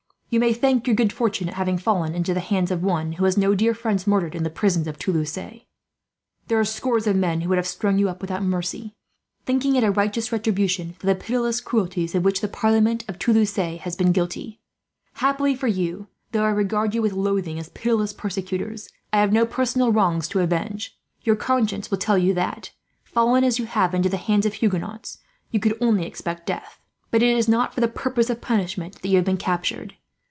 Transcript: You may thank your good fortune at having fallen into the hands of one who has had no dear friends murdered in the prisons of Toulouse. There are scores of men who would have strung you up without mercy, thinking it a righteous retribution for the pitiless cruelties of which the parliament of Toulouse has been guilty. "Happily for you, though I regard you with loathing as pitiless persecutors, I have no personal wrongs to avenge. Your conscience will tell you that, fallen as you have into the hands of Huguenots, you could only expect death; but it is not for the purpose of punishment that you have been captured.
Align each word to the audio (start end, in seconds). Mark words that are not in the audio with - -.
You 0.33 0.39
may 0.39 0.53
thank 0.53 0.87
your 0.87 0.95
good 0.95 1.11
fortune 1.11 1.49
at 1.49 1.55
having 1.55 1.77
fallen 1.77 2.15
into 2.15 2.33
the 2.33 2.39
hands 2.39 2.71
of 2.71 2.81
one 2.81 3.11
who 3.11 3.25
has 3.25 3.35
had 3.35 3.41
no 3.41 3.53
dear 3.53 3.73
friends 3.73 4.07
murdered 4.07 4.33
in 4.33 4.43
the 4.43 4.49
prisons 4.49 4.87
of 4.87 4.97
Toulouse. 4.97 5.35
There 6.47 6.57
are 6.57 6.63
scores 6.63 7.05
of 7.05 7.17
men 7.17 7.41
who 7.41 7.49
would 7.49 7.57
have 7.57 7.67
strung 7.67 7.99
you 7.99 8.07
up 8.07 8.21
without 8.21 8.41
mercy, 8.41 8.95
thinking 9.45 9.75
it 9.75 9.83
a 9.83 9.91
righteous 9.91 10.31
retribution 10.31 10.93
for 10.93 11.05
the 11.05 11.15
pitiless 11.15 11.59
cruelties 11.59 12.15
of 12.15 12.23
which 12.23 12.39
the 12.39 12.47
parliament 12.47 13.03
of 13.09 13.19
Toulouse 13.19 13.57
has 13.57 13.97
been 13.97 14.13
guilty. 14.13 14.61
"Happily 15.15 15.53
for 15.53 15.67
you, 15.67 16.07
though 16.31 16.45
I 16.45 16.49
regard 16.51 16.95
you 16.95 17.01
with 17.01 17.11
loathing 17.11 17.59
as 17.59 17.67
pitiless 17.67 18.13
persecutors, 18.13 18.87
I 19.11 19.17
have 19.19 19.33
no 19.33 19.45
personal 19.45 19.91
wrongs 19.91 20.29
to 20.29 20.39
avenge. 20.39 20.97
Your 21.23 21.35
conscience 21.35 21.91
will 21.91 21.97
tell 21.97 22.17
you 22.17 22.33
that, 22.35 22.71
fallen 23.03 23.43
as 23.43 23.59
you 23.59 23.65
have 23.65 23.93
into 23.93 24.07
the 24.07 24.15
hands 24.15 24.45
of 24.45 24.53
Huguenots, 24.53 25.17
you 25.49 25.59
could 25.59 25.77
only 25.81 26.05
expect 26.05 26.45
death; 26.47 26.79
but 27.09 27.21
it 27.21 27.35
is 27.35 27.49
not 27.49 27.73
for 27.73 27.81
the 27.81 27.89
purpose 27.89 28.29
of 28.29 28.39
punishment 28.39 29.01
that 29.01 29.09
you 29.09 29.17
have 29.17 29.25
been 29.25 29.35
captured. 29.35 29.95